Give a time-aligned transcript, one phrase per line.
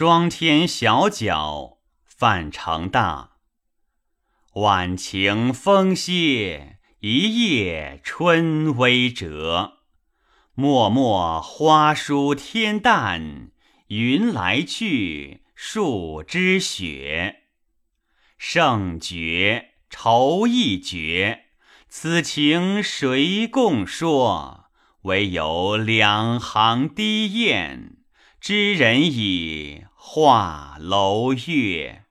[0.00, 3.30] 霜天小角，泛成大。
[4.52, 9.78] 晚晴风歇，一夜春微折。
[10.54, 13.50] 脉脉花疏天淡，
[13.88, 17.46] 云来去，树知雪。
[18.38, 21.46] 胜绝，愁亦绝。
[21.88, 24.66] 此情谁共说？
[25.02, 27.97] 唯有两行低咽，
[28.40, 32.07] 知人已画楼月。